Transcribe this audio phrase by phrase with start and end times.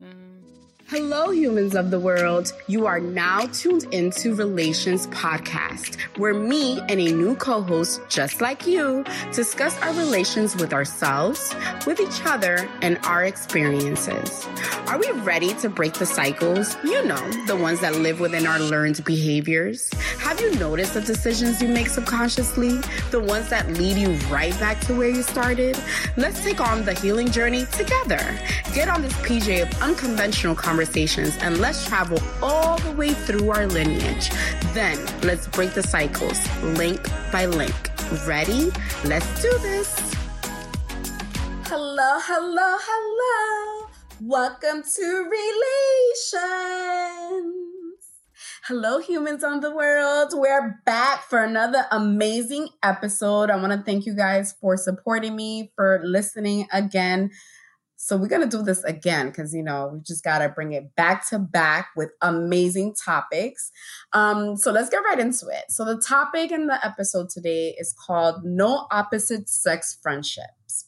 [0.00, 0.67] Mm.
[0.90, 2.50] Hello, humans of the world.
[2.66, 8.40] You are now tuned into Relayshons Podcast, where me and a new co host, just
[8.40, 9.04] like you,
[9.34, 11.54] discuss our relations with ourselves,
[11.86, 14.46] with each other, and our experiences.
[14.86, 16.74] Are we ready to break the cycles?
[16.82, 19.92] You know, the ones that live within our learned behaviors.
[20.20, 22.80] Have you noticed the decisions you make subconsciously?
[23.10, 25.78] The ones that lead you right back to where you started?
[26.16, 28.40] Let's take on the healing journey together.
[28.72, 33.50] Get on this PJ of unconventional conversations conversations and let's travel all the way through
[33.50, 34.30] our lineage.
[34.74, 36.38] Then let's break the cycles
[36.78, 37.00] link
[37.32, 37.74] by link.
[38.24, 38.70] Ready?
[39.04, 40.14] Let's do this.
[41.66, 43.88] Hello, hello, hello.
[44.20, 45.30] Welcome to
[46.30, 47.52] Relayshons.
[48.68, 50.28] Hello, humans on the world.
[50.32, 53.50] We're back for another amazing episode.
[53.50, 57.32] I want to thank you guys for supporting me, for listening again.
[58.08, 60.72] So we're going to do this again because, you know, we just got to bring
[60.72, 63.70] it back to back with amazing topics.
[64.14, 65.64] Um, so let's get right into it.
[65.68, 70.86] So the topic in the episode today is called No Opposite Sex Friendships.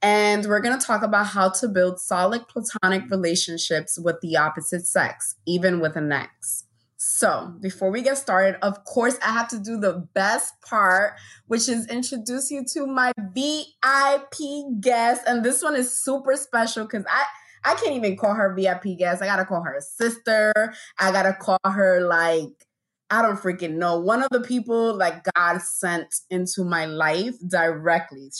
[0.00, 4.86] And we're going to talk about how to build solid platonic relationships with the opposite
[4.86, 6.64] sex, even with an ex.
[7.04, 11.14] So, before we get started, of course, I have to do the best part,
[11.48, 14.36] which is introduce you to my VIP
[14.80, 15.22] guest.
[15.26, 17.24] And this one is super special because I
[17.64, 19.20] I can't even call her VIP guest.
[19.20, 20.72] I gotta call her sister.
[20.96, 22.68] I gotta call her like
[23.10, 23.98] I don't freaking know.
[23.98, 28.30] One of the people like God sent into my life directly,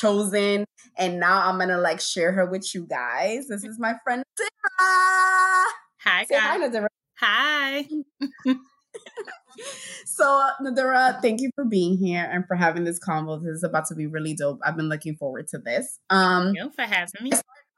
[0.00, 0.64] chosen,
[0.96, 3.48] and now I'm gonna like share her with you guys.
[3.48, 4.50] This is my friend Dara.
[6.00, 6.86] Hi, Say hi, Nadira.
[7.18, 7.86] Hi.
[10.04, 13.42] so, Nadira, thank you for being here and for having this convo.
[13.42, 14.60] This is about to be really dope.
[14.64, 15.98] I've been looking forward to this.
[16.10, 17.30] Um, thank you for having me.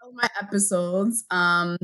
[0.02, 1.76] All my episodes um,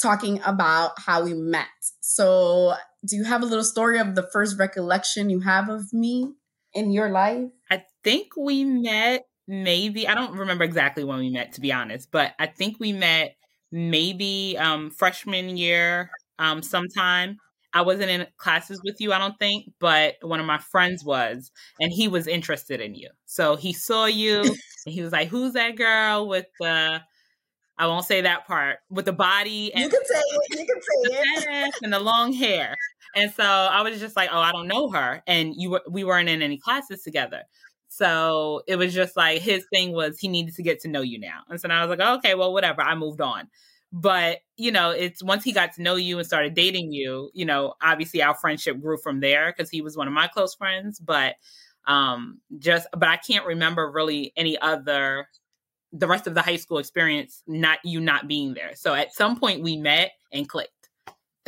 [0.00, 1.66] talking about how we met.
[2.00, 2.74] So,
[3.04, 6.32] do you have a little story of the first recollection you have of me
[6.74, 7.48] in your life?
[7.70, 12.10] I think we met maybe, I don't remember exactly when we met, to be honest,
[12.10, 13.36] but I think we met
[13.72, 17.36] maybe um, freshman year um, sometime.
[17.74, 21.50] I wasn't in classes with you, I don't think, but one of my friends was,
[21.80, 23.08] and he was interested in you.
[23.24, 24.40] So he saw you
[24.86, 27.00] and he was like, Who's that girl with the
[27.78, 30.80] I won't say that part with the body and you can say it, you can
[30.82, 31.18] say
[31.66, 32.76] it and the long hair.
[33.16, 35.22] And so I was just like, Oh, I don't know her.
[35.26, 37.42] And you were we weren't in any classes together.
[37.88, 41.18] So it was just like his thing was he needed to get to know you
[41.18, 41.40] now.
[41.50, 42.82] And so now I was like, okay, well, whatever.
[42.82, 43.48] I moved on.
[43.92, 47.44] But, you know, it's once he got to know you and started dating you, you
[47.44, 50.98] know, obviously our friendship grew from there because he was one of my close friends.
[50.98, 51.34] But
[51.86, 55.26] um just but I can't remember really any other
[55.92, 58.72] the rest of the high school experience not you not being there.
[58.74, 60.70] So at some point we met and clicked.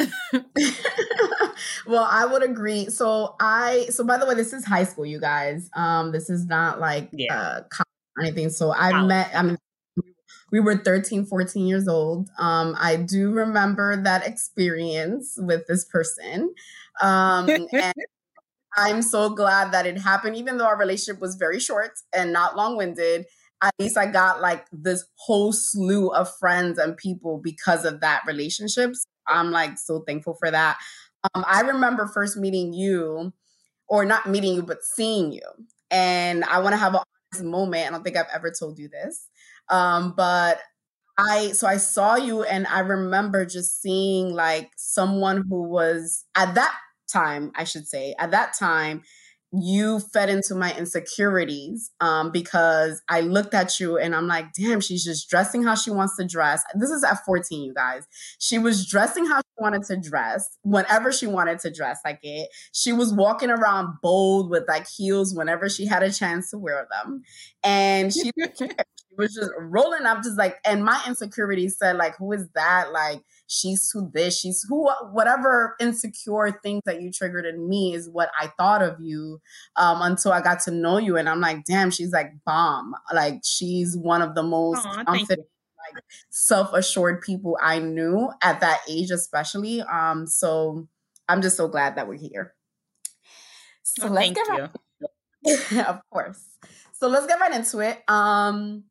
[1.86, 2.86] well, I would agree.
[2.90, 5.70] So I so by the way, this is high school, you guys.
[5.74, 7.34] Um, this is not like yeah.
[7.34, 7.62] uh
[8.20, 8.50] anything.
[8.50, 9.58] So I met I mean
[10.54, 12.30] we were 13, 14 years old.
[12.38, 16.54] Um, I do remember that experience with this person.
[17.02, 17.94] Um, and
[18.76, 22.54] I'm so glad that it happened, even though our relationship was very short and not
[22.54, 23.26] long winded.
[23.64, 28.22] At least I got like this whole slew of friends and people because of that
[28.24, 29.04] relationships.
[29.26, 30.78] I'm like so thankful for that.
[31.34, 33.32] Um, I remember first meeting you,
[33.88, 35.42] or not meeting you, but seeing you.
[35.90, 37.02] And I want to have a
[37.42, 37.88] moment.
[37.88, 39.26] I don't think I've ever told you this.
[39.70, 40.60] Um, but
[41.16, 46.54] I so I saw you and I remember just seeing like someone who was at
[46.56, 46.74] that
[47.12, 49.02] time, I should say, at that time,
[49.56, 54.80] you fed into my insecurities um, because I looked at you and I'm like, damn,
[54.80, 56.62] she's just dressing how she wants to dress.
[56.74, 58.04] This is at 14, you guys.
[58.40, 62.48] She was dressing how she wanted to dress whenever she wanted to dress like it.
[62.72, 66.88] She was walking around bold with like heels whenever she had a chance to wear
[66.90, 67.22] them.
[67.62, 68.32] And she
[69.16, 72.92] was just rolling up, just like, and my insecurity said, like, who is that?
[72.92, 78.08] Like, she's who this, she's who, whatever insecure things that you triggered in me is
[78.08, 79.40] what I thought of you
[79.76, 81.16] um, until I got to know you.
[81.16, 82.94] And I'm like, damn, she's like bomb.
[83.12, 85.48] Like, she's one of the most Aww, confident
[85.92, 89.82] like self-assured people I knew at that age, especially.
[89.82, 90.88] Um, so
[91.28, 92.54] I'm just so glad that we're here.
[93.82, 94.70] So oh, let's get right-
[95.86, 96.42] of course.
[96.94, 98.02] So let's get right into it.
[98.08, 98.84] Um,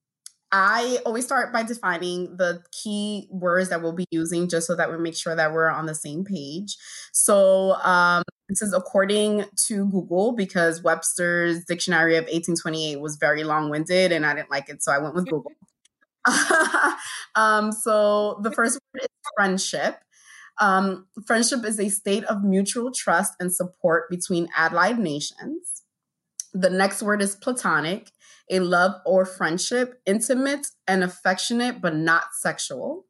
[0.55, 4.91] I always start by defining the key words that we'll be using just so that
[4.91, 6.77] we make sure that we're on the same page.
[7.11, 13.71] So, um, this is according to Google because Webster's Dictionary of 1828 was very long
[13.71, 15.51] winded and I didn't like it, so I went with Google.
[17.35, 19.97] um, so, the first word is friendship.
[20.61, 25.81] Um, friendship is a state of mutual trust and support between allied nations.
[26.53, 28.11] The next word is platonic,
[28.49, 33.05] a love or friendship, intimate and affectionate, but not sexual.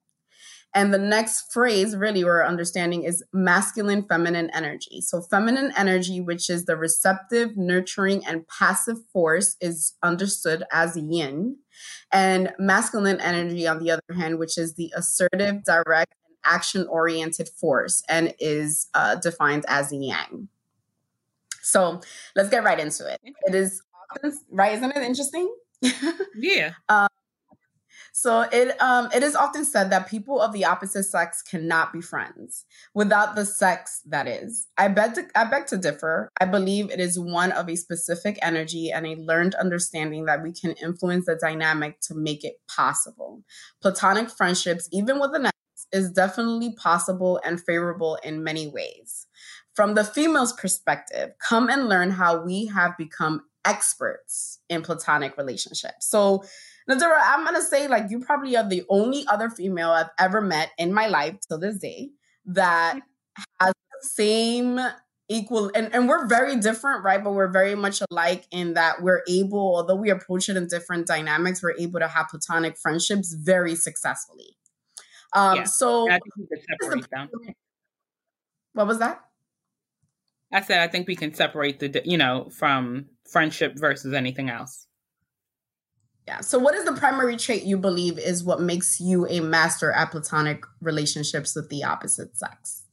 [0.76, 5.02] And the next phrase, really, we're understanding is masculine feminine energy.
[5.02, 11.58] So, feminine energy, which is the receptive, nurturing, and passive force, is understood as yin.
[12.12, 17.50] And masculine energy, on the other hand, which is the assertive, direct, and action oriented
[17.50, 20.48] force, and is uh, defined as yang.
[21.62, 22.02] So,
[22.36, 23.22] let's get right into it.
[23.24, 23.84] It is
[24.50, 24.74] right?
[24.74, 25.54] Isn't it interesting?
[26.36, 26.72] yeah.
[26.90, 27.08] um,
[28.16, 32.00] so it um it is often said that people of the opposite sex cannot be
[32.00, 32.64] friends
[32.94, 34.68] without the sex that is.
[34.78, 36.30] I beg to I beg to differ.
[36.40, 40.54] I believe it is one of a specific energy and a learned understanding that we
[40.54, 43.44] can influence the dynamic to make it possible.
[43.82, 45.58] Platonic friendships, even with an ex,
[45.92, 49.26] is definitely possible and favorable in many ways.
[49.74, 56.08] From the female's perspective, come and learn how we have become experts in platonic relationships.
[56.08, 56.44] So
[56.90, 60.72] Nadira, I'm gonna say like you probably are the only other female I've ever met
[60.78, 62.10] in my life till this day
[62.46, 63.00] that
[63.60, 64.80] has the same
[65.30, 67.24] equal and, and we're very different, right?
[67.24, 71.08] But we're very much alike in that we're able, although we approach it in different
[71.08, 74.58] dynamics, we're able to have platonic friendships very successfully.
[75.34, 76.08] Um yeah, so
[78.74, 79.22] what was that?
[80.52, 84.88] I said I think we can separate the you know from friendship versus anything else.
[86.28, 86.40] Yeah.
[86.40, 90.12] So, what is the primary trait you believe is what makes you a master at
[90.12, 92.84] platonic relationships with the opposite sex?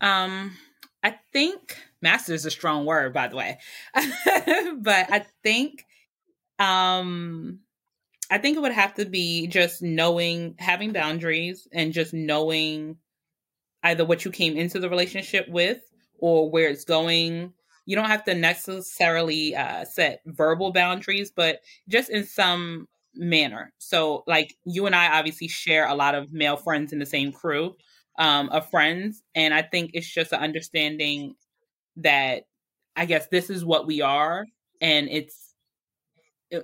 [0.00, 0.56] Um,
[1.02, 3.58] I think master is a strong word, by the way,
[3.94, 5.84] but I think,
[6.60, 7.60] um,
[8.30, 12.96] I think it would have to be just knowing, having boundaries, and just knowing
[13.82, 15.80] either what you came into the relationship with
[16.18, 17.52] or where it's going
[17.86, 23.72] you don't have to necessarily uh, set verbal boundaries, but just in some manner.
[23.78, 27.32] So, like you and I obviously share a lot of male friends in the same
[27.32, 27.74] crew
[28.18, 31.34] um, of friends, and I think it's just an understanding
[31.96, 32.44] that
[32.96, 34.46] I guess this is what we are,
[34.80, 35.54] and it's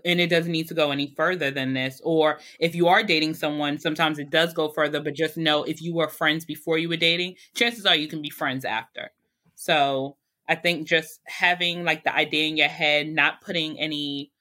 [0.05, 2.01] and it doesn't need to go any further than this.
[2.05, 5.81] Or if you are dating someone, sometimes it does go further, but just know if
[5.81, 9.11] you were friends before you were dating, chances are you can be friends after.
[9.55, 10.18] So
[10.49, 14.33] I think just having like the idea in your head, not putting any,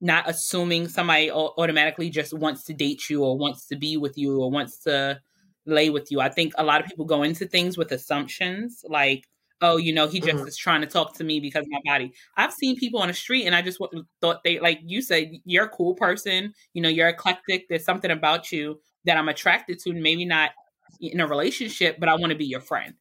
[0.00, 4.40] not assuming somebody automatically just wants to date you or wants to be with you
[4.40, 5.20] or wants to
[5.66, 6.20] lay with you.
[6.20, 9.24] I think a lot of people go into things with assumptions like,
[9.60, 10.46] oh, you know, he just mm-hmm.
[10.46, 12.12] is trying to talk to me because my body.
[12.36, 13.80] I've seen people on the street and I just
[14.20, 17.68] thought they, like you said, you're a cool person, you know, you're eclectic.
[17.68, 20.50] There's something about you that I'm attracted to, maybe not
[21.00, 22.94] in a relationship, but I want to be your friend.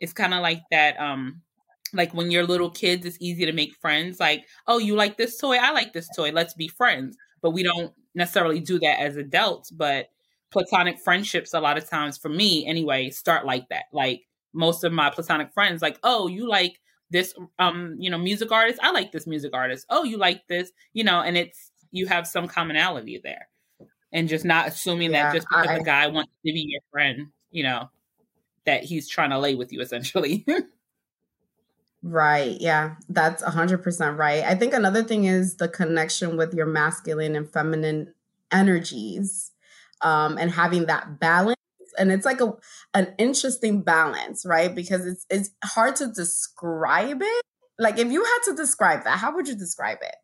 [0.00, 0.98] It's kind of like that.
[0.98, 1.42] Um,
[1.92, 4.20] like when you're little kids, it's easy to make friends.
[4.20, 5.56] Like, oh, you like this toy?
[5.56, 6.30] I like this toy.
[6.32, 7.16] Let's be friends.
[7.42, 9.70] But we don't necessarily do that as adults.
[9.70, 10.08] But
[10.50, 13.84] platonic friendships, a lot of times for me anyway, start like that.
[13.92, 14.22] Like
[14.52, 18.78] most of my platonic friends, like, oh, you like this, um, you know, music artist?
[18.82, 19.86] I like this music artist.
[19.90, 23.48] Oh, you like this, you know, and it's you have some commonality there,
[24.12, 26.82] and just not assuming yeah, that just because I, the guy wants to be your
[26.92, 27.90] friend, you know,
[28.64, 30.46] that he's trying to lay with you essentially.
[32.02, 32.58] Right.
[32.60, 32.94] Yeah.
[33.08, 34.42] That's 100% right.
[34.44, 38.14] I think another thing is the connection with your masculine and feminine
[38.50, 39.52] energies
[40.00, 41.56] um, and having that balance.
[41.98, 42.52] And it's like a
[42.94, 44.74] an interesting balance, right?
[44.74, 47.42] Because it's it's hard to describe it.
[47.78, 50.14] Like if you had to describe that, how would you describe it?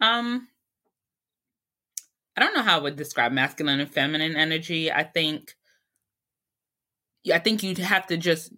[0.00, 0.48] Um
[2.36, 4.92] I don't know how I would describe masculine and feminine energy.
[4.92, 5.54] I think
[7.32, 8.52] I think you'd have to just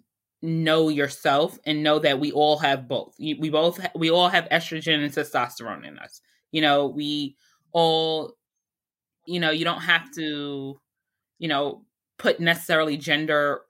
[0.45, 3.17] know yourself and know that we all have both.
[3.19, 6.21] We both we all have estrogen and testosterone in us.
[6.53, 7.37] You know, we
[7.73, 8.35] all
[9.27, 10.79] you know, you don't have to
[11.39, 11.85] you know,
[12.19, 13.63] put necessarily gender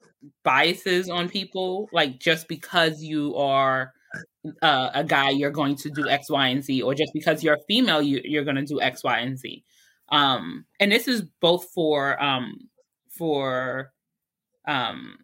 [0.42, 3.92] biases on people like just because you are
[4.62, 7.54] uh, a guy you're going to do x y and z or just because you're
[7.56, 9.62] a female you, you're going to do x y and z
[10.10, 12.54] um and this is both for um
[13.10, 13.92] for
[14.66, 15.18] um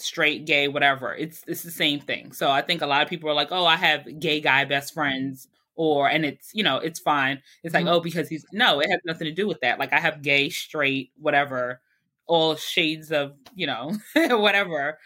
[0.00, 1.14] straight, gay, whatever.
[1.14, 2.32] It's it's the same thing.
[2.32, 4.94] So I think a lot of people are like, "Oh, I have gay guy best
[4.94, 7.40] friends." Or and it's you know it's fine.
[7.62, 7.94] It's like mm-hmm.
[7.94, 9.78] oh because he's no it has nothing to do with that.
[9.78, 11.80] Like I have gay, straight, whatever,
[12.26, 14.98] all shades of you know whatever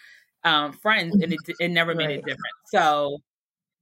[0.43, 2.09] um, friends, and it it never right.
[2.09, 2.41] made a difference.
[2.67, 3.19] So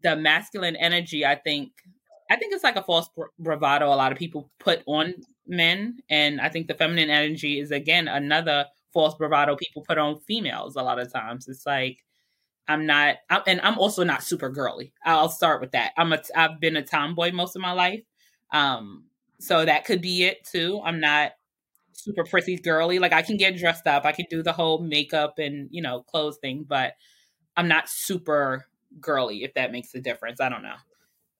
[0.02, 1.72] the masculine energy, I think,
[2.30, 3.86] I think it's like a false bravado.
[3.86, 5.14] A lot of people put on
[5.46, 5.98] men.
[6.10, 10.76] And I think the feminine energy is again another false bravado people put on females
[10.76, 11.48] a lot of times.
[11.48, 11.98] It's like
[12.68, 14.92] I'm not, I'm, and I'm also not super girly.
[15.04, 15.92] I'll start with that.
[15.96, 18.02] I'm a, I've been a tomboy most of my life,
[18.52, 19.04] um,
[19.40, 20.80] so that could be it too.
[20.84, 21.32] I'm not
[21.92, 22.98] super pretty girly.
[22.98, 26.02] Like I can get dressed up, I can do the whole makeup and you know
[26.02, 26.94] clothes thing, but
[27.56, 28.66] I'm not super
[29.00, 29.44] girly.
[29.44, 30.76] If that makes a difference, I don't know.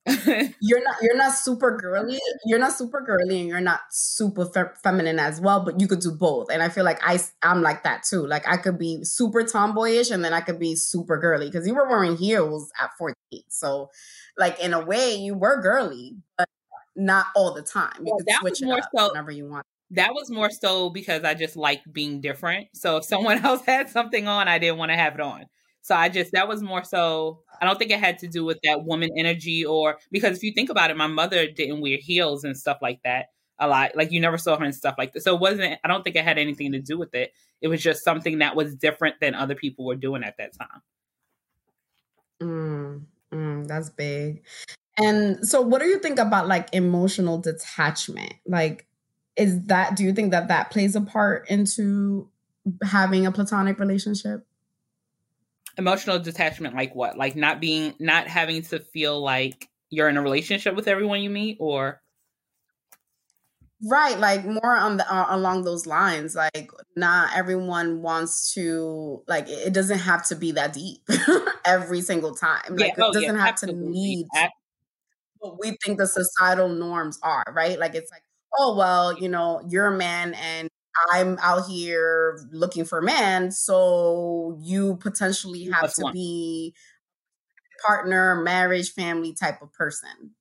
[0.59, 4.73] you're not you're not super girly you're not super girly and you're not super fe-
[4.83, 6.51] feminine as well but you could do both.
[6.51, 8.27] And i feel like i i'm like that too.
[8.27, 11.73] Like i could be super tomboyish and then i could be super girly because you
[11.73, 13.15] were wearing heels at 14
[13.47, 13.89] so
[14.37, 16.49] like in a way you were girly but
[16.95, 17.93] not all the time.
[17.99, 19.65] You well, could switch it up so, whenever you want.
[19.91, 22.67] that was more so because i just like being different.
[22.73, 25.45] So if someone else had something on i didn't want to have it on
[25.83, 28.57] so I just that was more so I don't think it had to do with
[28.63, 32.45] that woman energy or because if you think about it, my mother didn't wear heels
[32.45, 33.27] and stuff like that
[33.59, 33.91] a lot.
[33.93, 35.23] Like you never saw her and stuff like that.
[35.23, 37.33] So it wasn't I don't think it had anything to do with it.
[37.61, 40.81] It was just something that was different than other people were doing at that time.
[42.41, 43.01] Mm,
[43.33, 44.43] mm, that's big.
[44.97, 48.35] And so what do you think about like emotional detachment?
[48.47, 48.87] Like
[49.35, 52.29] is that do you think that that plays a part into
[52.83, 54.47] having a platonic relationship?
[55.77, 57.17] Emotional detachment like what?
[57.17, 61.29] Like not being not having to feel like you're in a relationship with everyone you
[61.29, 62.01] meet or?
[63.85, 69.49] Right like more on the uh, along those lines like not everyone wants to like
[69.49, 71.01] it doesn't have to be that deep
[71.65, 73.83] every single time like yeah, oh, it doesn't yeah, have absolutely.
[73.83, 74.25] to need
[75.39, 77.77] what we think the societal norms are right?
[77.77, 78.23] Like it's like
[78.57, 80.69] oh well you know you're a man and
[81.11, 86.13] I'm out here looking for a man, so you potentially have That's to one.
[86.13, 86.75] be
[87.85, 90.35] partner, marriage, family type of person.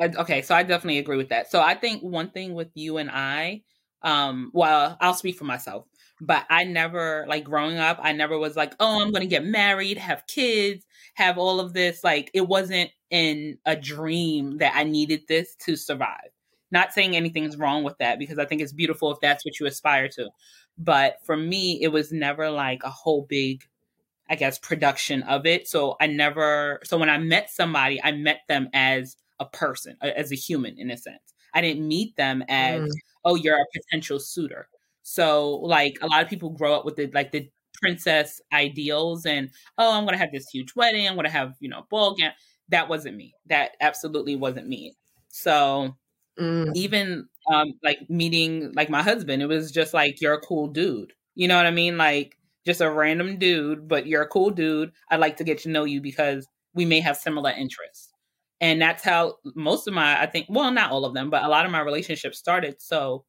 [0.00, 1.50] Okay, so I definitely agree with that.
[1.50, 3.62] So I think one thing with you and I,
[4.02, 5.84] um, well, I'll speak for myself,
[6.22, 9.98] but I never like growing up, I never was like, oh, I'm gonna get married,
[9.98, 12.02] have kids, have all of this.
[12.02, 16.30] Like it wasn't in a dream that I needed this to survive.
[16.70, 19.66] Not saying anything's wrong with that because I think it's beautiful if that's what you
[19.66, 20.30] aspire to.
[20.78, 23.64] But for me, it was never like a whole big,
[24.28, 25.68] I guess, production of it.
[25.68, 30.32] So I never, so when I met somebody, I met them as a person, as
[30.32, 31.34] a human in a sense.
[31.54, 32.90] I didn't meet them as, mm.
[33.24, 34.68] oh, you're a potential suitor.
[35.02, 39.50] So like a lot of people grow up with the like the princess ideals and
[39.78, 42.32] oh, I'm gonna have this huge wedding, I'm gonna have, you know, ball gown.
[42.68, 43.34] That wasn't me.
[43.46, 44.94] That absolutely wasn't me.
[45.28, 45.96] So
[46.38, 46.74] Mm.
[46.74, 51.12] Even um, like meeting like my husband, it was just like you're a cool dude.
[51.34, 51.96] You know what I mean?
[51.96, 54.92] Like just a random dude, but you're a cool dude.
[55.10, 58.12] I'd like to get to know you because we may have similar interests.
[58.60, 61.48] And that's how most of my, I think, well, not all of them, but a
[61.48, 62.80] lot of my relationships started.
[62.80, 63.24] So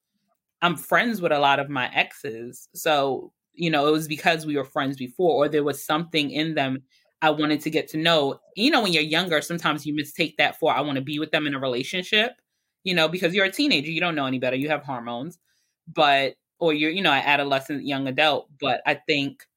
[0.62, 2.68] I'm friends with a lot of my exes.
[2.76, 6.56] So, you know, it was because we were friends before, or there was something in
[6.56, 6.84] them
[7.22, 8.40] I wanted to get to know.
[8.56, 11.32] You know, when you're younger, sometimes you mistake that for I want to be with
[11.32, 12.41] them in a relationship
[12.84, 15.40] you know, because you're a teenager, you don't know any better, you have hormones,
[15.88, 18.50] but, or you're, you know, an adolescent, young adult.
[18.60, 19.48] But I think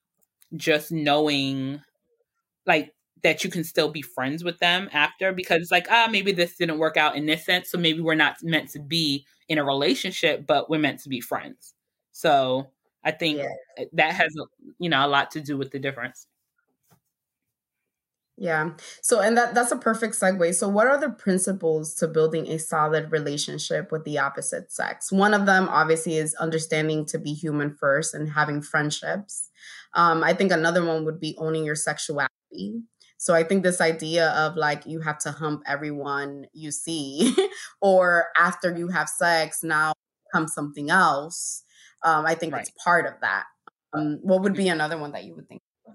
[0.56, 1.82] just knowing,
[2.66, 6.32] like, that you can still be friends with them after because it's like, ah, maybe
[6.32, 7.70] this didn't work out in this sense.
[7.70, 11.20] So maybe we're not meant to be in a relationship, but we're meant to be
[11.20, 11.72] friends.
[12.12, 12.68] So
[13.02, 13.84] I think yeah.
[13.94, 14.34] that has,
[14.78, 16.26] you know, a lot to do with the difference.
[18.36, 18.70] Yeah.
[19.00, 20.54] So and that that's a perfect segue.
[20.54, 25.12] So what are the principles to building a solid relationship with the opposite sex?
[25.12, 29.50] One of them obviously is understanding to be human first and having friendships.
[29.94, 32.82] Um, I think another one would be owning your sexuality.
[33.18, 37.36] So I think this idea of like you have to hump everyone you see,
[37.80, 39.94] or after you have sex, now
[40.32, 41.62] comes something else.
[42.04, 42.62] Um, I think right.
[42.62, 43.44] it's part of that.
[43.92, 45.62] Um, what would be another one that you would think?
[45.86, 45.94] Of?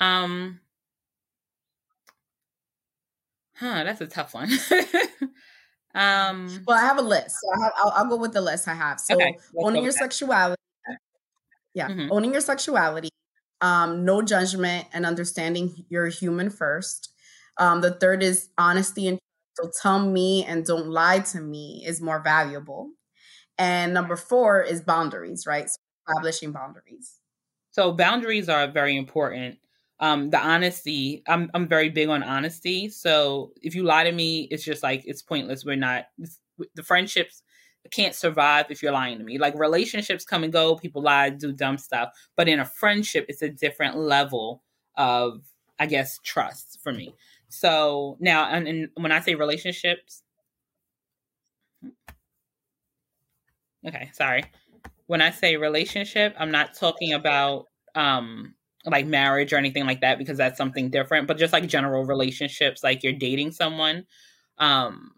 [0.00, 0.60] Um,
[3.56, 4.50] Huh, that's a tough one.
[5.94, 7.36] um, well, I have a list.
[7.40, 9.00] So I will I'll go with the list I have.
[9.00, 10.60] So okay, owning your sexuality.
[11.74, 12.12] Yeah, mm-hmm.
[12.12, 13.10] owning your sexuality.
[13.60, 17.12] Um, no judgment and understanding you're human first.
[17.56, 19.18] Um, the third is honesty and
[19.54, 22.90] so tell me and don't lie to me is more valuable.
[23.56, 25.68] And number four is boundaries, right?
[25.68, 25.76] So
[26.08, 27.20] establishing boundaries.
[27.70, 29.58] So boundaries are very important
[30.00, 32.88] um the honesty i'm i'm very big on honesty.
[32.88, 35.64] So if you lie to me it's just like it's pointless.
[35.64, 36.06] We're not
[36.74, 37.42] the friendships
[37.90, 39.36] can't survive if you're lying to me.
[39.36, 40.74] Like relationships come and go.
[40.76, 42.08] People lie do dumb stuff.
[42.36, 44.62] But in a friendship it's a different level
[44.96, 45.42] of
[45.78, 47.14] i guess trust for me.
[47.48, 50.22] So now and, and when i say relationships
[53.86, 54.44] okay, sorry.
[55.06, 58.54] When I say relationship, I'm not talking about um
[58.86, 62.82] like marriage or anything like that because that's something different, but just like general relationships,
[62.82, 64.04] like you're dating someone.
[64.58, 65.12] Um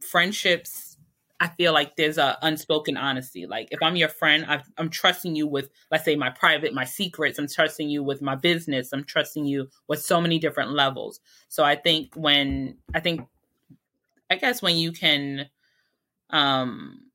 [0.00, 0.96] friendships
[1.38, 3.46] I feel like there's a unspoken honesty.
[3.46, 6.84] Like if I'm your friend, i am trusting you with, let's say, my private, my
[6.84, 7.38] secrets.
[7.38, 8.92] I'm trusting you with my business.
[8.92, 11.20] I'm trusting you with so many different levels.
[11.48, 13.26] So I think when I think,
[14.30, 15.50] I guess when you can,
[16.30, 17.05] um,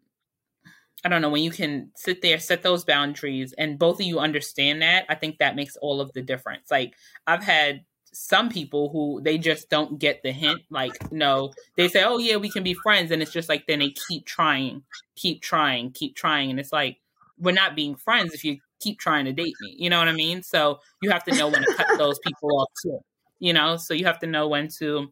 [1.04, 4.20] I don't know, when you can sit there, set those boundaries, and both of you
[4.20, 6.70] understand that, I think that makes all of the difference.
[6.70, 6.94] Like
[7.26, 10.62] I've had some people who they just don't get the hint.
[10.70, 13.12] Like, no, they say, oh, yeah, we can be friends.
[13.12, 14.84] And it's just like, then they keep trying,
[15.16, 16.50] keep trying, keep trying.
[16.50, 16.98] And it's like,
[17.40, 19.76] we're not being friends if you keep trying to date me.
[19.78, 20.44] You know what I mean?
[20.44, 23.00] So you have to know when to cut those people off too.
[23.40, 25.12] You know, so you have to know when to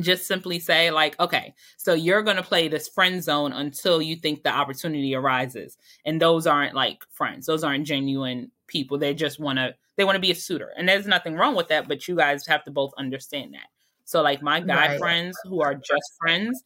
[0.00, 4.16] just simply say like okay so you're going to play this friend zone until you
[4.16, 9.40] think the opportunity arises and those aren't like friends those aren't genuine people they just
[9.40, 12.06] want to they want to be a suitor and there's nothing wrong with that but
[12.06, 13.68] you guys have to both understand that
[14.04, 14.98] so like my guy right.
[14.98, 16.62] friends who are just friends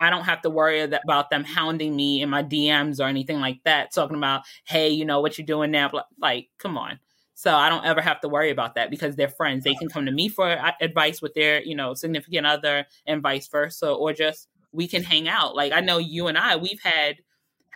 [0.00, 3.60] I don't have to worry about them hounding me in my DMs or anything like
[3.64, 5.90] that, talking about, hey, you know, what you're doing now.
[6.20, 7.00] Like, come on.
[7.38, 9.62] So I don't ever have to worry about that because they're friends.
[9.62, 13.46] They can come to me for advice with their, you know, significant other and vice
[13.46, 15.54] versa, or just we can hang out.
[15.54, 17.18] Like I know you and I, we've had,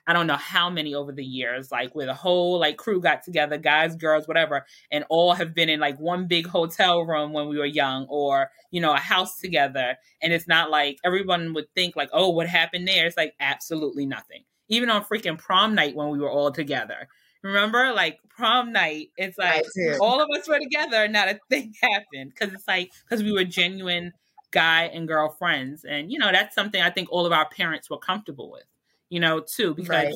[0.04, 3.23] I don't know how many over the years, like where the whole like crew got
[3.23, 7.47] together, guys, girls, whatever, and all have been in like one big hotel room when
[7.47, 9.97] we were young, or you know, a house together.
[10.21, 13.07] And it's not like everyone would think like, oh, what happened there?
[13.07, 14.42] It's like absolutely nothing.
[14.66, 17.07] Even on freaking prom night when we were all together
[17.43, 19.65] Remember, like prom night, it's like
[20.01, 23.33] all of us were together, and not a thing happened because it's like because we
[23.33, 24.13] were genuine
[24.53, 27.91] guy and girl friends, and you know that's something I think all of our parents
[27.91, 28.67] were comfortable with,
[29.11, 30.15] you know, too, because right.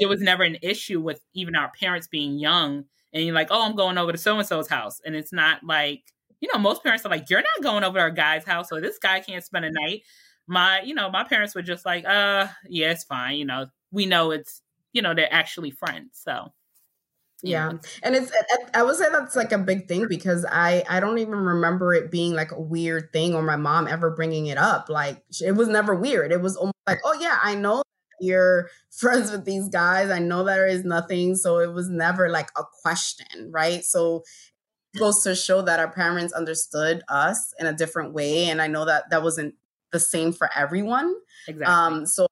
[0.00, 3.62] there was never an issue with even our parents being young and you're like, oh,
[3.62, 6.02] I'm going over to so and so's house, and it's not like
[6.40, 8.80] you know most parents are like, you're not going over to our guy's house, so
[8.80, 10.02] this guy can't spend a night.
[10.46, 13.38] My, you know, my parents were just like, uh, yeah, it's fine.
[13.38, 14.60] You know, we know it's,
[14.92, 16.20] you know, they're actually friends.
[16.22, 16.52] So
[17.42, 17.72] yeah.
[18.02, 18.32] And it's
[18.74, 22.10] i would say that's like a big thing because i i don't even remember it
[22.10, 24.88] being like a weird thing or my mom ever bringing it up.
[24.88, 26.32] Like it was never weird.
[26.32, 27.82] It was almost like oh yeah i know
[28.20, 30.10] you're friends with these guys.
[30.10, 31.34] I know that there is nothing.
[31.34, 33.84] So it was never like a question right?
[33.84, 34.22] So
[34.94, 38.66] it goes to show that our parents understood us in a different way and i
[38.68, 39.54] know that that wasn't
[39.92, 41.14] the same for everyone.
[41.48, 41.66] Exactly.
[41.74, 42.26] um so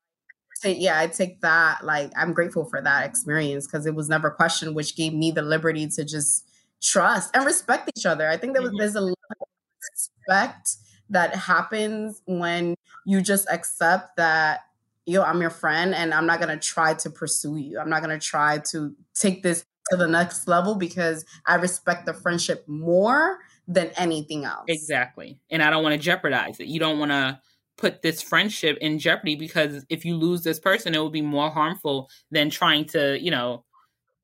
[0.65, 4.75] yeah, I take that like I'm grateful for that experience because it was never questioned,
[4.75, 6.49] which gave me the liberty to just
[6.81, 8.29] trust and respect each other.
[8.29, 8.79] I think there was mm-hmm.
[8.79, 9.49] there's a lot of
[9.93, 10.77] respect
[11.11, 14.61] that happens when you just accept that
[15.05, 17.79] yo, I'm your friend and I'm not gonna try to pursue you.
[17.79, 22.15] I'm not gonna try to take this to the next level because I respect the
[22.15, 24.65] friendship more than anything else.
[24.69, 25.41] Exactly.
[25.51, 26.67] And I don't want to jeopardize it.
[26.67, 27.41] You don't want to
[27.77, 31.51] put this friendship in jeopardy because if you lose this person, it will be more
[31.51, 33.65] harmful than trying to, you know,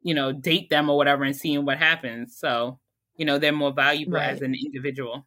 [0.03, 2.37] you know, date them or whatever and seeing what happens.
[2.39, 2.79] So,
[3.17, 4.31] you know, they're more valuable right.
[4.31, 5.27] as an individual.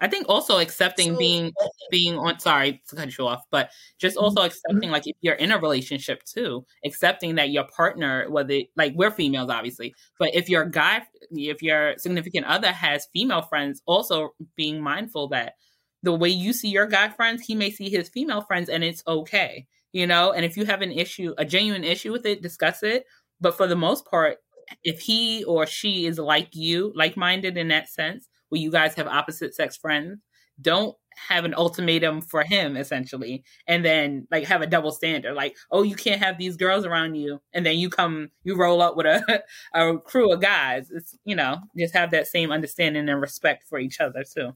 [0.00, 1.52] I think also accepting so, being
[1.90, 4.24] being on sorry to cut you off, but just mm-hmm.
[4.24, 8.92] also accepting like if you're in a relationship too, accepting that your partner, whether like
[8.94, 14.34] we're females obviously, but if your guy if your significant other has female friends, also
[14.56, 15.54] being mindful that
[16.02, 19.02] the way you see your guy friends, he may see his female friends, and it's
[19.06, 20.32] okay, you know.
[20.32, 23.04] And if you have an issue, a genuine issue with it, discuss it.
[23.40, 24.38] But for the most part,
[24.84, 28.94] if he or she is like you, like minded in that sense, where you guys
[28.94, 30.20] have opposite sex friends,
[30.60, 30.96] don't
[31.28, 35.82] have an ultimatum for him essentially and then like have a double standard like oh
[35.82, 39.06] you can't have these girls around you and then you come you roll up with
[39.06, 39.42] a,
[39.74, 43.78] a crew of guys it's you know just have that same understanding and respect for
[43.78, 44.52] each other too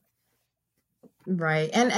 [1.26, 1.70] Right.
[1.72, 1.92] And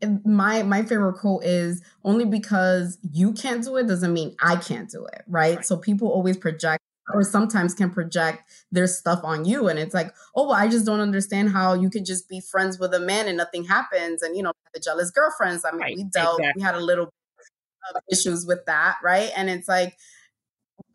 [0.00, 4.56] and my my favorite quote is only because you can't do it doesn't mean I
[4.56, 5.56] can't do it, right?
[5.56, 5.64] right?
[5.64, 10.14] So people always project or sometimes can project their stuff on you and it's like,
[10.34, 13.28] "Oh, well, I just don't understand how you could just be friends with a man
[13.28, 15.96] and nothing happens." And you know, the jealous girlfriends, I mean, right.
[15.96, 16.60] we dealt exactly.
[16.60, 17.10] we had a little
[17.94, 19.30] of issues with that, right?
[19.36, 19.96] And it's like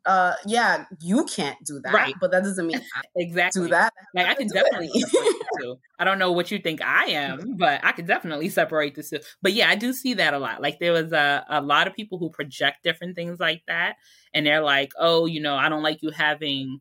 [0.06, 2.16] uh yeah you can't do that right.
[2.22, 2.82] but that doesn't mean
[3.16, 4.90] exactly do that like i can definitely
[6.00, 9.20] i don't know what you think i am but i could definitely separate the two.
[9.42, 10.62] But yeah i do see that a lot.
[10.62, 13.96] Like there was a, a lot of people who project different things like that
[14.34, 16.80] and they're like oh you know i don't like you having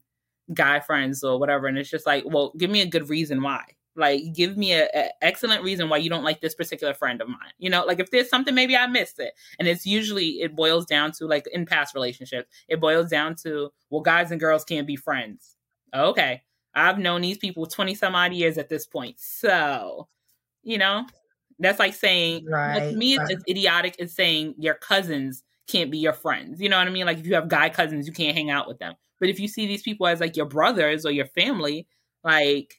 [0.54, 3.64] guy friends or whatever and it's just like well give me a good reason why
[3.98, 4.88] Like, give me an
[5.20, 7.52] excellent reason why you don't like this particular friend of mine.
[7.58, 9.34] You know, like if there's something, maybe I missed it.
[9.58, 13.70] And it's usually, it boils down to like in past relationships, it boils down to,
[13.90, 15.56] well, guys and girls can't be friends.
[15.94, 16.42] Okay.
[16.74, 19.16] I've known these people 20 some odd years at this point.
[19.18, 20.08] So,
[20.62, 21.04] you know,
[21.58, 23.30] that's like saying, right, to me, right.
[23.30, 23.96] it's idiotic.
[23.98, 26.60] It's saying your cousins can't be your friends.
[26.60, 27.06] You know what I mean?
[27.06, 28.94] Like if you have guy cousins, you can't hang out with them.
[29.18, 31.88] But if you see these people as like your brothers or your family,
[32.22, 32.77] like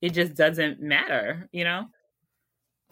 [0.00, 1.86] it just doesn't matter, you know?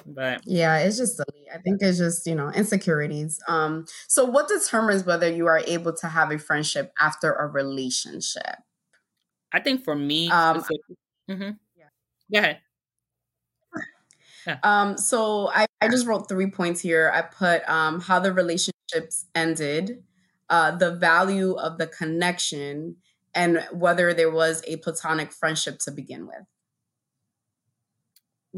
[0.04, 1.46] But yeah, it's just silly.
[1.52, 3.40] I think it's just, you know, insecurities.
[3.48, 8.56] Um, so what determines whether you are able to have a friendship after a relationship?
[9.52, 10.62] I think for me, um,
[11.30, 11.50] mm-hmm.
[11.76, 11.86] yeah.
[12.32, 12.60] Go ahead.
[14.46, 14.58] Yeah.
[14.62, 17.10] Um, so I, I just wrote three points here.
[17.12, 20.04] I put um, how the relationships ended,
[20.50, 22.96] uh, the value of the connection,
[23.34, 26.46] and whether there was a platonic friendship to begin with.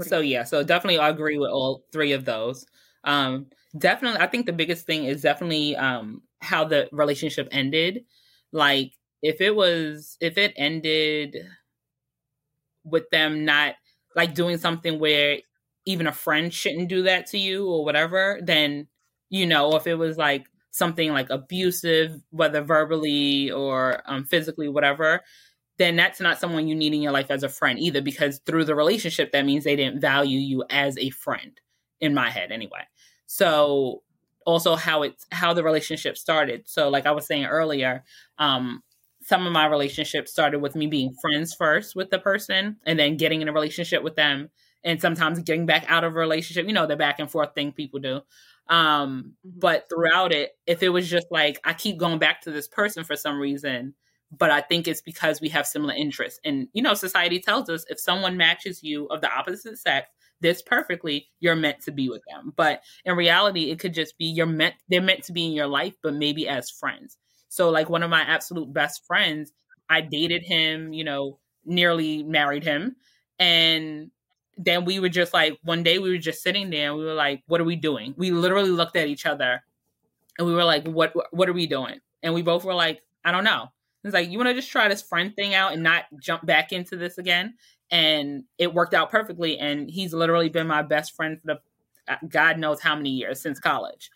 [0.03, 2.67] So yeah, so definitely I agree with all three of those.
[3.05, 8.05] Um, definitely, I think the biggest thing is definitely um, how the relationship ended.
[8.53, 11.37] Like if it was, if it ended
[12.85, 13.75] with them not
[14.17, 15.39] like doing something where
[15.87, 18.87] even a friend shouldn't do that to you or whatever, then
[19.31, 25.21] you know, if it was like something like abusive, whether verbally or um, physically, whatever,
[25.79, 28.65] then that's not someone you need in your life as a friend either, because through
[28.65, 31.61] the relationship, that means they didn't value you as a friend,
[32.01, 32.83] in my head anyway.
[33.27, 34.03] So
[34.47, 36.63] also how it's how the relationship started.
[36.67, 38.05] So like I was saying earlier,
[38.39, 38.83] um,
[39.23, 43.17] some of my relationships started with me being friends first with the person and then
[43.19, 44.49] getting in a relationship with them
[44.85, 47.73] and sometimes getting back out of a relationship, you know, the back and forth thing
[47.73, 48.21] people do.
[48.69, 49.59] Um, mm-hmm.
[49.59, 53.05] but throughout it, if it was just like I keep going back to this person
[53.05, 53.95] for some reason,
[54.31, 56.41] but I think it's because we have similar interests.
[56.45, 60.09] And you know, society tells us if someone matches you of the opposite sex
[60.41, 62.53] this perfectly, you're meant to be with them.
[62.57, 65.67] But in reality, it could just be you're meant they're meant to be in your
[65.67, 67.19] life, but maybe as friends.
[67.49, 69.53] So like one of my absolute best friends,
[69.89, 72.97] I dated him, you know, nearly married him.
[73.39, 74.11] And
[74.57, 77.15] then we were just like one day we were just sitting there and we were
[77.15, 78.15] like, what are we doing?
[78.17, 79.63] We literally looked at each other
[80.37, 82.01] and we were like, what what are we doing?
[82.23, 83.69] And we both were like, I don't know.
[84.05, 86.73] It's like, you want to just try this friend thing out and not jump back
[86.73, 87.55] into this again?
[87.91, 89.59] And it worked out perfectly.
[89.59, 91.61] And he's literally been my best friend for the
[92.13, 94.11] uh, God knows how many years since college.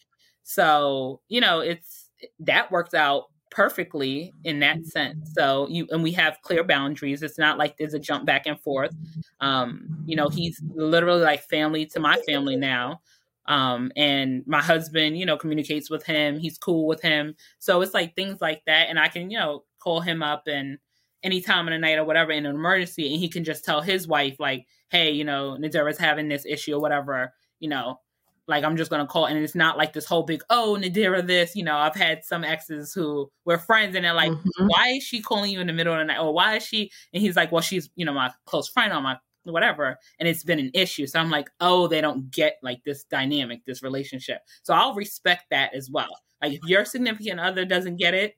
[0.44, 2.08] So, you know, it's
[2.40, 5.32] that worked out perfectly in that sense.
[5.34, 7.22] So you and we have clear boundaries.
[7.22, 8.94] It's not like there's a jump back and forth.
[9.40, 13.02] Um, you know, he's literally like family to my family now.
[13.46, 16.38] Um, and my husband, you know, communicates with him.
[16.38, 17.34] He's cool with him.
[17.58, 18.88] So it's like things like that.
[18.88, 20.78] And I can, you know, call him up and
[21.22, 23.80] any time of the night or whatever in an emergency, and he can just tell
[23.80, 28.00] his wife, like, hey, you know, Nadira's having this issue or whatever, you know,
[28.48, 31.54] like I'm just gonna call and it's not like this whole big oh Nadira this
[31.54, 34.66] you know I've had some exes who were friends and they're like mm-hmm.
[34.66, 36.18] why is she calling you in the middle of the night?
[36.18, 39.00] Or why is she and he's like well she's you know my close friend or
[39.00, 41.06] my whatever and it's been an issue.
[41.06, 44.40] So I'm like oh they don't get like this dynamic this relationship.
[44.62, 46.10] So I'll respect that as well.
[46.42, 48.34] Like if your significant other doesn't get it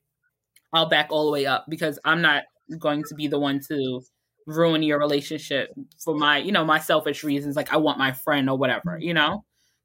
[0.75, 2.45] I'll back all the way up because I'm not
[2.79, 4.03] going to be the one to
[4.47, 8.51] ruin your relationship for my you know my selfish reasons like I want my friend
[8.51, 9.43] or whatever you know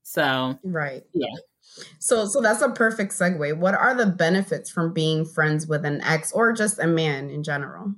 [0.10, 1.04] so, right.
[1.13, 1.28] Yeah.
[1.99, 3.56] So, so that's a perfect segue.
[3.58, 7.43] What are the benefits from being friends with an ex or just a man in
[7.43, 7.93] general?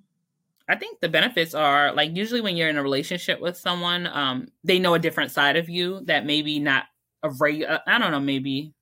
[0.68, 4.50] I think the benefits are like usually when you're in a relationship with someone, um,
[4.66, 6.84] they know a different side of you that maybe not
[7.24, 7.80] a regular.
[7.88, 8.74] I don't know, maybe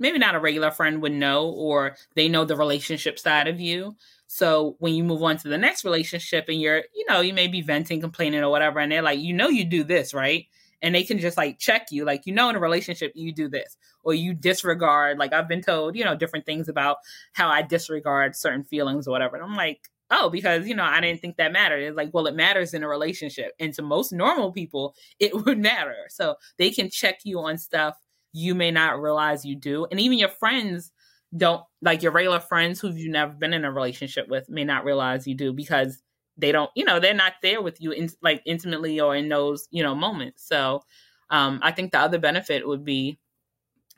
[0.00, 3.96] maybe not a regular friend would know, or they know the relationship side of you.
[4.26, 7.48] So when you move on to the next relationship and you're, you know, you may
[7.48, 10.46] be venting, complaining, or whatever, and they're like, you know, you do this, right?
[10.82, 13.48] and they can just like check you like you know in a relationship you do
[13.48, 16.98] this or you disregard like i've been told you know different things about
[17.32, 21.00] how i disregard certain feelings or whatever and i'm like oh because you know i
[21.00, 24.12] didn't think that mattered it's like well it matters in a relationship and to most
[24.12, 27.96] normal people it would matter so they can check you on stuff
[28.32, 29.86] you may not realize you do.
[29.90, 30.92] And even your friends
[31.36, 34.84] don't like your regular friends who you've never been in a relationship with may not
[34.84, 36.02] realize you do because
[36.36, 39.68] they don't you know they're not there with you in like intimately or in those
[39.70, 40.44] you know moments.
[40.46, 40.82] So
[41.30, 43.18] um i think the other benefit would be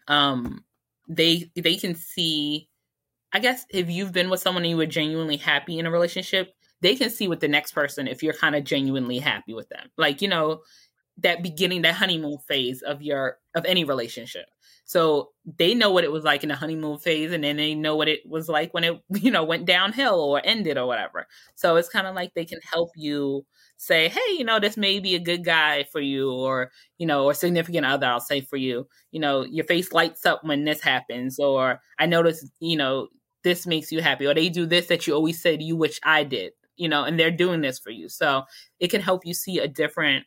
[0.09, 0.63] um
[1.09, 2.69] they they can see
[3.33, 6.53] i guess if you've been with someone and you were genuinely happy in a relationship
[6.83, 9.89] they can see with the next person if you're kind of genuinely happy with them.
[9.97, 10.61] Like you know
[11.19, 14.47] that beginning, that honeymoon phase of your of any relationship.
[14.85, 17.97] So they know what it was like in the honeymoon phase, and then they know
[17.97, 21.27] what it was like when it, you know, went downhill or ended or whatever.
[21.55, 23.47] So it's kind of like they can help you
[23.77, 27.25] say, hey, you know, this may be a good guy for you, or you know,
[27.25, 28.07] or significant other.
[28.07, 32.07] I'll say for you, you know, your face lights up when this happens, or I
[32.07, 33.09] notice, you know,
[33.45, 36.25] this makes you happy, or they do this that you always said you wish I
[36.25, 38.09] did, you know, and they're doing this for you.
[38.09, 38.45] So
[38.79, 40.27] it can help you see a different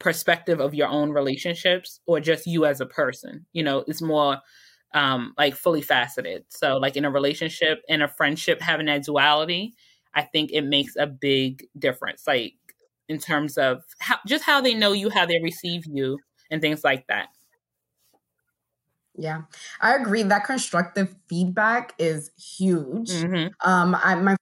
[0.00, 3.46] perspective of your own relationships or just you as a person.
[3.52, 4.38] You know, it's more
[4.92, 6.44] um like fully faceted.
[6.48, 9.74] So like in a relationship in a friendship having that duality,
[10.14, 12.24] I think it makes a big difference.
[12.26, 12.54] Like
[13.08, 16.18] in terms of how just how they know you, how they receive you
[16.50, 17.28] and things like that.
[19.16, 19.42] Yeah,
[19.80, 20.22] I agree.
[20.22, 23.10] That constructive feedback is huge.
[23.10, 23.68] Mm-hmm.
[23.68, 24.36] Um, I, my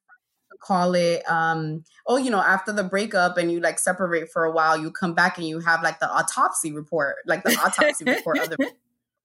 [0.60, 4.52] call it um oh you know after the breakup and you like separate for a
[4.52, 8.38] while you come back and you have like the autopsy report like the autopsy report
[8.38, 8.72] of the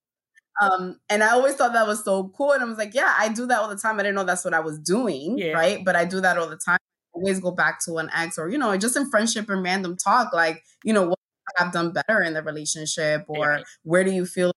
[0.62, 3.28] um and i always thought that was so cool and i was like yeah i
[3.28, 3.98] do that all the time.
[3.98, 5.52] I didn't know that's what i was doing yeah.
[5.52, 5.84] right?
[5.84, 6.78] But i do that all the time.
[7.14, 9.96] I always go back to an ex or you know just in friendship and random
[9.96, 11.18] talk like you know what
[11.58, 13.62] i've done better in the relationship or yeah.
[13.82, 14.52] where do you feel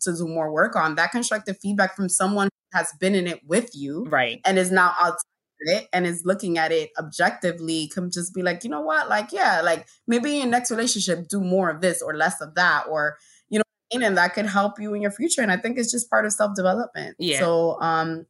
[0.00, 0.94] to do more work on?
[0.94, 4.40] That constructive feedback from someone who has been in it with you right.
[4.44, 5.16] and is now out
[5.64, 9.08] it and is looking at it objectively can just be like, you know what?
[9.08, 12.86] Like, yeah, like maybe in next relationship, do more of this or less of that,
[12.88, 13.16] or
[13.48, 15.42] you know, and that could help you in your future.
[15.42, 17.16] And I think it's just part of self development.
[17.18, 17.38] Yeah.
[17.38, 18.26] So um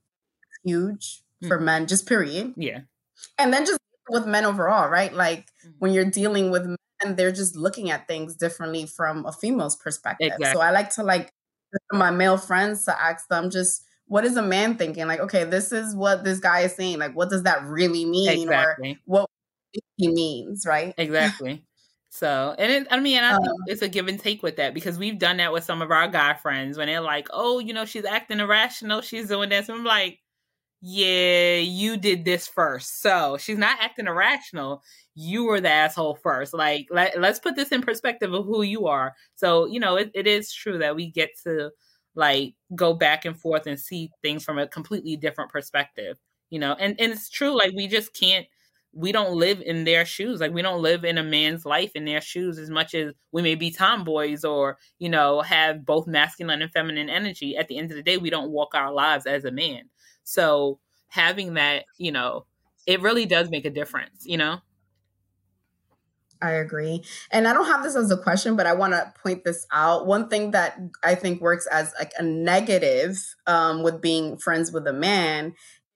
[0.64, 1.48] huge mm.
[1.48, 2.54] for men, just period.
[2.56, 2.80] Yeah.
[3.38, 5.12] And then just with men overall, right?
[5.12, 5.72] Like mm.
[5.78, 10.32] when you're dealing with men, they're just looking at things differently from a female's perspective.
[10.34, 10.52] Exactly.
[10.52, 11.32] So I like to like
[11.92, 15.06] my male friends to ask them just what is a man thinking?
[15.06, 16.98] Like, okay, this is what this guy is saying.
[16.98, 18.28] Like, what does that really mean?
[18.28, 18.98] Exactly.
[19.06, 19.30] Or what
[19.96, 20.92] he means, right?
[20.98, 21.64] Exactly.
[22.10, 24.56] So, and it, I mean, and I think um, it's a give and take with
[24.56, 27.58] that because we've done that with some of our guy friends when they're like, oh,
[27.58, 29.70] you know, she's acting irrational, she's doing this.
[29.70, 30.18] And I'm like,
[30.82, 33.00] yeah, you did this first.
[33.00, 34.82] So she's not acting irrational.
[35.14, 36.52] You were the asshole first.
[36.52, 39.14] Like, let, let's put this in perspective of who you are.
[39.36, 41.70] So, you know, it, it is true that we get to
[42.14, 46.18] like go back and forth and see things from a completely different perspective
[46.52, 46.76] you know?
[46.78, 48.46] And and it's true like we just can't
[48.92, 52.04] we don't live in their shoes like we don't live in a man's life in
[52.04, 56.60] their shoes as much as we may be tomboys or you know have both masculine
[56.60, 57.56] and feminine energy.
[57.56, 59.88] At the end of the day we don't walk our lives as a man.
[60.24, 62.44] So having that you know
[62.86, 64.58] it really does make a difference you know
[66.42, 67.04] I agree.
[67.30, 70.06] And I don't have this as a question, but I want to point this out.
[70.06, 74.86] One thing that I think works as like a negative um, with being friends with
[74.86, 75.54] a man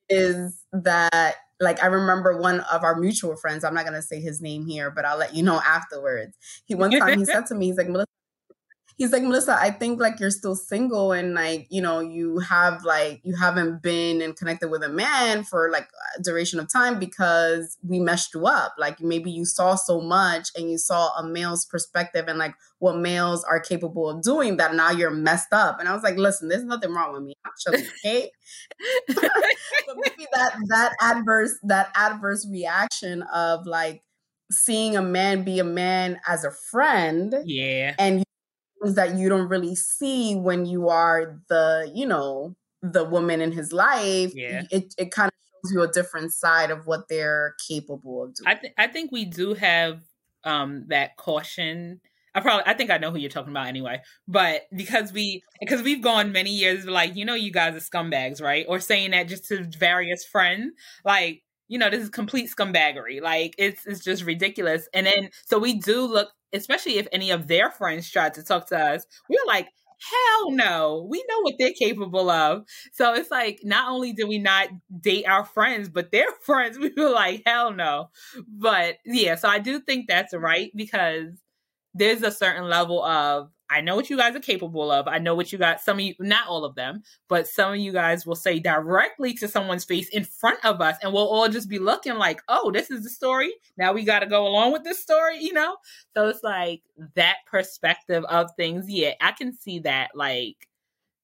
[0.08, 4.40] is that like I remember one of our mutual friends, I'm not gonna say his
[4.40, 6.36] name here, but I'll let you know afterwards.
[6.66, 8.06] He one time he said to me, he's like, Melissa,
[8.96, 12.84] he's like melissa i think like you're still single and like you know you have
[12.84, 16.98] like you haven't been and connected with a man for like a duration of time
[16.98, 18.74] because we meshed you up.
[18.78, 22.96] Like maybe you saw so much and you saw a male's perspective and like what
[22.96, 25.78] males are capable of doing that now you're messed up.
[25.80, 27.34] And i was like listen there's nothing wrong with me.
[27.44, 28.30] I'm actually okay?
[29.86, 34.02] But maybe that that adverse that adverse reaction of like
[34.50, 37.94] seeing a man be a man as a friend yeah.
[37.98, 38.24] and
[38.94, 43.72] that you don't really see when you are the, you know, the woman in his
[43.72, 44.32] life.
[44.34, 44.62] Yeah.
[44.70, 48.46] It, it kind of shows you a different side of what they're capable of doing.
[48.46, 50.00] I, th- I think we do have
[50.44, 52.00] um, that caution.
[52.34, 54.02] I probably I think I know who you're talking about anyway.
[54.28, 58.42] But because we because we've gone many years like, you know, you guys are scumbags,
[58.42, 58.66] right?
[58.68, 60.74] Or saying that just to various friends.
[61.02, 63.20] Like, you know, this is complete scumbaggery.
[63.20, 64.88] Like it's it's just ridiculous.
[64.94, 68.68] And then so we do look especially if any of their friends tried to talk
[68.68, 72.64] to us, we are like, hell no, we know what they're capable of.
[72.92, 74.68] So it's like, not only did we not
[75.00, 78.10] date our friends, but their friends, we were like, hell no.
[78.48, 81.28] But yeah, so I do think that's right because
[81.94, 85.08] there's a certain level of I know what you guys are capable of.
[85.08, 85.80] I know what you got.
[85.80, 89.34] Some of you, not all of them, but some of you guys will say directly
[89.34, 92.70] to someone's face in front of us, and we'll all just be looking like, oh,
[92.70, 93.52] this is the story.
[93.76, 95.76] Now we got to go along with this story, you know?
[96.14, 96.82] So it's like
[97.14, 98.88] that perspective of things.
[98.88, 100.10] Yeah, I can see that.
[100.14, 100.68] Like,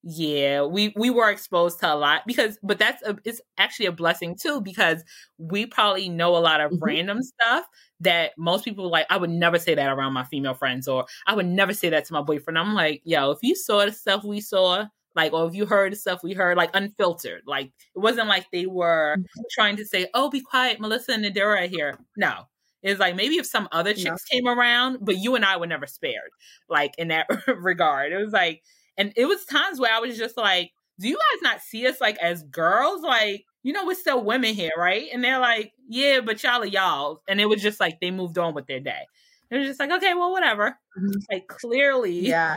[0.04, 3.92] yeah, we we were exposed to a lot because, but that's a, it's actually a
[3.92, 5.04] blessing too because
[5.38, 6.84] we probably know a lot of mm-hmm.
[6.84, 7.66] random stuff
[8.00, 9.06] that most people like.
[9.10, 12.04] I would never say that around my female friends, or I would never say that
[12.06, 12.58] to my boyfriend.
[12.58, 15.92] I'm like, yo, if you saw the stuff we saw, like, or if you heard
[15.92, 19.42] the stuff we heard, like unfiltered, like it wasn't like they were mm-hmm.
[19.52, 21.96] trying to say, oh, be quiet, Melissa and Nadira are here.
[22.16, 22.48] No,
[22.82, 25.86] It's like maybe if some other chicks came around, but you and I were never
[25.86, 26.30] spared,
[26.68, 28.12] like in that regard.
[28.12, 28.62] It was like,
[28.96, 32.00] and it was times where I was just like, do you guys not see us
[32.00, 33.02] like as girls?
[33.02, 35.09] Like, you know, we're still women here, right?
[35.12, 37.22] And they're like, yeah, but y'all are y'all.
[37.28, 39.07] And it was just like they moved on with their day.
[39.50, 40.78] It was just like, okay, well, whatever.
[40.98, 41.18] Mm-hmm.
[41.31, 42.57] Like clearly, yeah.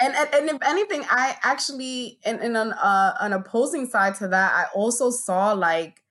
[0.00, 4.28] And, and, and if anything, I actually, in, in an uh, an opposing side to
[4.28, 6.02] that, I also saw like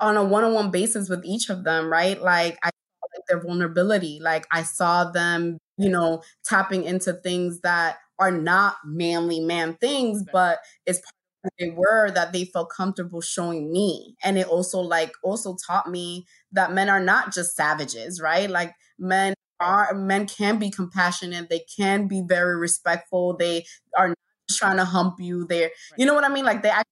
[0.00, 2.20] on a one on one basis with each of them, right?
[2.20, 2.70] Like I
[3.14, 4.18] like their vulnerability.
[4.20, 10.24] Like I saw them, you know, tapping into things that are not manly man things,
[10.32, 11.00] but it's
[11.58, 14.14] they were that they felt comfortable showing me.
[14.22, 18.48] And it also like also taught me that men are not just savages right?
[18.48, 21.48] Like men are men can be compassionate.
[21.50, 23.36] They can be very respectful.
[23.36, 23.64] They
[23.96, 24.16] are not
[24.50, 25.46] trying to hump you.
[25.46, 26.44] They're you know what i mean?
[26.44, 26.86] Like they actually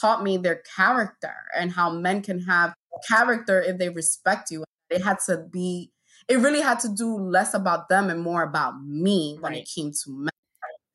[0.00, 2.74] taught me their character and how men can have
[3.08, 4.64] character if they respect you.
[4.90, 5.90] They had to be
[6.28, 9.62] it really had to do less about them and more about me when right.
[9.62, 10.30] it came to men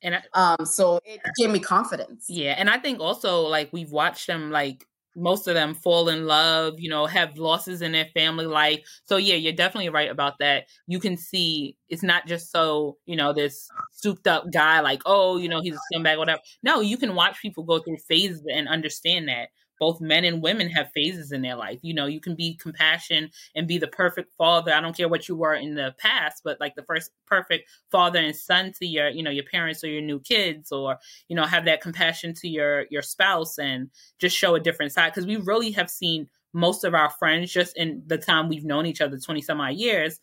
[0.03, 2.25] and I, um, so it gave me confidence.
[2.27, 6.25] Yeah, and I think also like we've watched them like most of them fall in
[6.25, 8.79] love, you know, have losses in their family life.
[9.05, 10.65] So yeah, you're definitely right about that.
[10.87, 15.37] You can see it's not just so, you know, this souped up guy like, oh,
[15.37, 16.41] you know, he's a scumbag, or whatever.
[16.63, 19.49] No, you can watch people go through phases and understand that
[19.81, 21.79] both men and women have phases in their life.
[21.81, 24.71] You know, you can be compassion and be the perfect father.
[24.71, 28.19] I don't care what you were in the past, but like the first perfect father
[28.19, 31.45] and son to your, you know, your parents or your new kids, or you know,
[31.45, 33.89] have that compassion to your your spouse and
[34.19, 35.13] just show a different side.
[35.13, 38.85] Because we really have seen most of our friends just in the time we've known
[38.85, 40.19] each other, twenty some odd years,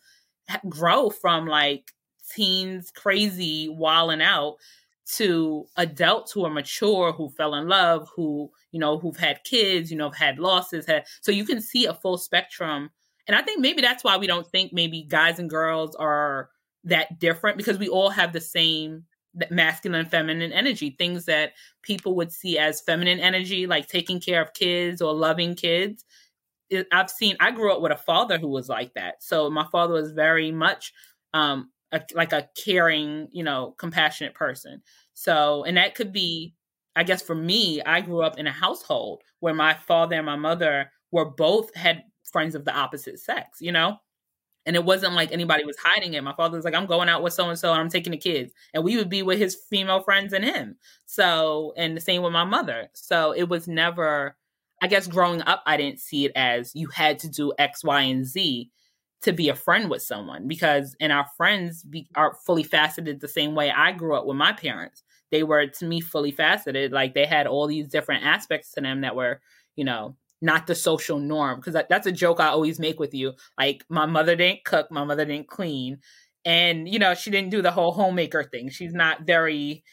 [0.69, 1.91] grow from like
[2.33, 4.55] teens crazy walling out
[5.15, 9.89] to adults who are mature, who fell in love, who, you know, who've had kids,
[9.89, 10.85] you know, have had losses.
[10.85, 12.89] Had, so you can see a full spectrum.
[13.27, 16.49] And I think maybe that's why we don't think maybe guys and girls are
[16.83, 19.05] that different because we all have the same
[19.51, 24.41] masculine and feminine energy things that people would see as feminine energy like taking care
[24.41, 26.03] of kids or loving kids
[26.91, 29.93] i've seen i grew up with a father who was like that so my father
[29.93, 30.93] was very much
[31.33, 34.81] um a, like a caring, you know, compassionate person.
[35.13, 36.55] So, and that could be,
[36.95, 40.35] I guess for me, I grew up in a household where my father and my
[40.35, 43.97] mother were both had friends of the opposite sex, you know?
[44.65, 46.23] And it wasn't like anybody was hiding it.
[46.23, 48.17] My father was like, I'm going out with so and so and I'm taking the
[48.17, 48.53] kids.
[48.73, 50.75] And we would be with his female friends and him.
[51.05, 52.89] So, and the same with my mother.
[52.93, 54.35] So it was never,
[54.81, 58.01] I guess growing up, I didn't see it as you had to do X, Y,
[58.01, 58.69] and Z
[59.21, 63.27] to be a friend with someone because and our friends be, are fully faceted the
[63.27, 65.03] same way I grew up with my parents.
[65.31, 69.01] They were to me fully faceted, like they had all these different aspects to them
[69.01, 69.41] that were,
[69.75, 71.59] you know, not the social norm.
[71.59, 73.33] Because that, that's a joke I always make with you.
[73.57, 75.99] Like my mother didn't cook, my mother didn't clean,
[76.45, 78.69] and you know she didn't do the whole homemaker thing.
[78.69, 79.83] She's not very,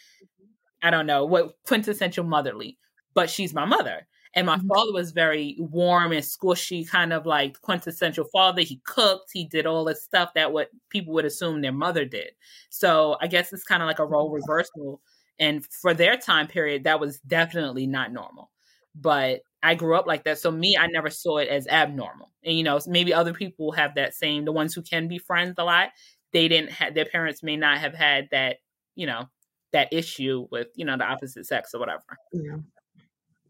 [0.82, 2.78] I don't know what quintessential motherly,
[3.14, 4.06] but she's my mother.
[4.36, 4.68] And my mm-hmm.
[4.68, 8.60] father was very warm and squishy, kind of like quintessential father.
[8.60, 12.32] He cooked, he did all this stuff that what people would assume their mother did.
[12.68, 15.00] So I guess it's kind of like a role reversal.
[15.38, 18.50] And for their time period, that was definitely not normal.
[18.94, 20.38] But I grew up like that.
[20.38, 22.30] So me, I never saw it as abnormal.
[22.44, 25.54] And you know, maybe other people have that same, the ones who can be friends
[25.56, 25.90] a lot,
[26.32, 28.58] they didn't have their parents may not have had that,
[28.94, 29.30] you know,
[29.72, 32.04] that issue with, you know, the opposite sex or whatever.
[32.32, 32.56] Yeah.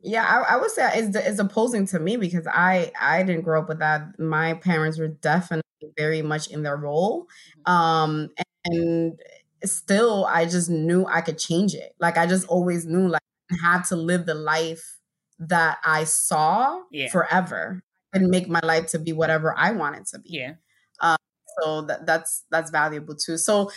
[0.03, 3.61] Yeah, I, I would say it's, it's opposing to me because I I didn't grow
[3.61, 4.19] up with that.
[4.19, 5.63] My parents were definitely
[5.97, 7.27] very much in their role,
[7.67, 7.73] mm-hmm.
[7.73, 8.29] um,
[8.67, 9.19] and
[9.65, 11.95] still I just knew I could change it.
[11.99, 14.99] Like I just always knew like I had to live the life
[15.39, 17.09] that I saw yeah.
[17.11, 17.83] forever
[18.13, 20.31] and make my life to be whatever I wanted to be.
[20.31, 20.55] Yeah.
[21.01, 21.17] Um,
[21.61, 23.37] so that that's that's valuable too.
[23.39, 23.71] So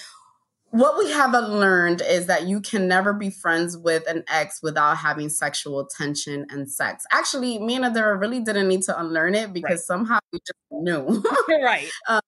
[0.72, 4.98] what we haven't learned is that you can never be friends with an ex without
[4.98, 7.06] having sexual tension and sex.
[7.12, 9.80] Actually, me and Adara really didn't need to unlearn it because right.
[9.80, 11.24] somehow we just knew.
[11.64, 11.90] right.
[12.08, 12.22] Um,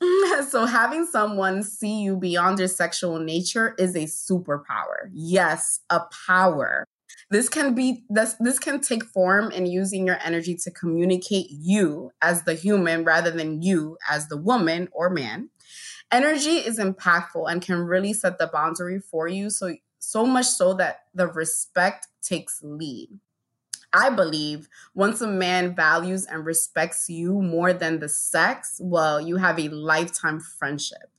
[0.48, 5.10] so having someone see you beyond your sexual nature is a superpower.
[5.12, 6.86] Yes, a power.
[7.30, 12.10] This can be this this can take form in using your energy to communicate you
[12.20, 15.48] as the human rather than you as the woman or man
[16.12, 20.74] energy is impactful and can really set the boundary for you so so much so
[20.74, 23.08] that the respect takes lead
[23.92, 29.36] I believe once a man values and respects you more than the sex, well, you
[29.36, 31.10] have a lifetime friendship.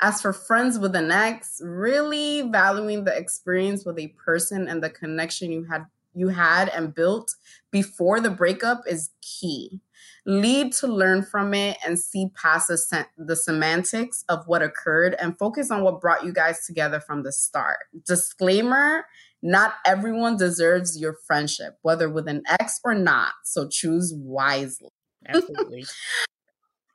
[0.00, 4.90] As for friends with an ex, really valuing the experience with a person and the
[4.90, 7.34] connection you had you had and built
[7.70, 9.80] before the breakup is key.
[10.26, 15.14] Lead to learn from it and see past the, se- the semantics of what occurred
[15.20, 17.78] and focus on what brought you guys together from the start.
[18.06, 19.04] Disclaimer
[19.44, 23.32] not everyone deserves your friendship, whether with an ex or not.
[23.44, 24.88] So choose wisely.
[25.28, 25.84] Absolutely.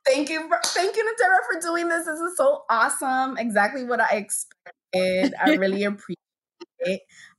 [0.04, 2.06] thank you, for, thank you, Natera, for doing this.
[2.06, 3.38] This is so awesome.
[3.38, 5.34] Exactly what I expected.
[5.40, 6.16] I really appreciate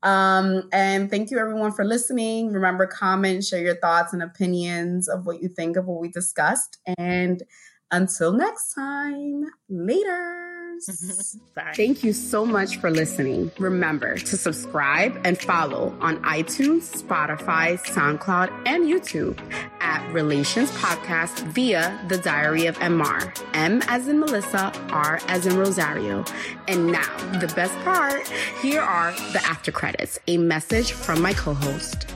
[0.04, 2.52] Um, and thank you everyone for listening.
[2.52, 6.78] Remember, comment, share your thoughts and opinions of what you think of what we discussed.
[6.98, 7.44] And
[7.92, 10.61] until next time, later.
[11.76, 13.52] Thank you so much for listening.
[13.60, 19.40] Remember to subscribe and follow on iTunes, Spotify, SoundCloud, and YouTube
[19.80, 23.32] at Relayshons Podcast via The Diary of MR.
[23.54, 26.26] M as in Melissa, R as in Rosario.
[26.68, 28.28] And now, the best part
[28.62, 32.08] here are the after credits, a message from my co host.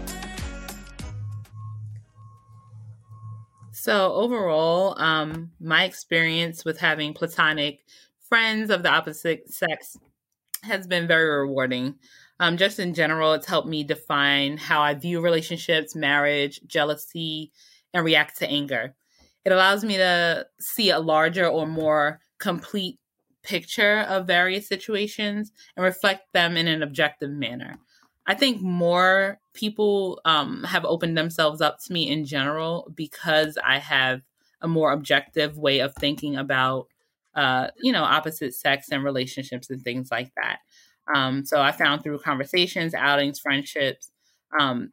[3.72, 7.82] So overall, um, my experience with having platonic
[8.30, 9.98] friends of the opposite sex
[10.64, 11.96] has been very rewarding.
[12.40, 17.52] Um, just in general, it's helped me define how I view relationships, marriage, jealousy,
[17.94, 18.96] and react to anger.
[19.46, 23.00] It allows me to see a larger or more complete
[23.44, 27.78] picture of various situations and reflect them in an objective manner.
[28.28, 33.78] I think more people um, have opened themselves up to me in general because I
[33.78, 34.22] have
[34.62, 36.88] a more objective way of thinking about,
[37.36, 40.60] uh, you know, opposite sex and relationships and things like that.
[41.14, 44.12] Um, so I found through conversations, outings, friendships,
[44.60, 44.92] um,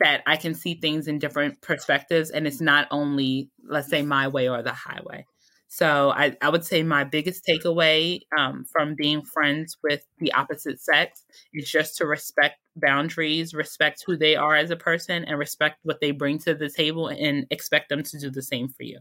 [0.00, 4.28] that I can see things in different perspectives, and it's not only, let's say, my
[4.28, 5.26] way or the highway.
[5.68, 10.82] So I, I would say my biggest takeaway um, from being friends with the opposite
[10.82, 15.78] sex is just to respect boundaries, respect who they are as a person, and respect
[15.82, 18.98] what they bring to the table, and expect them to do the same for you.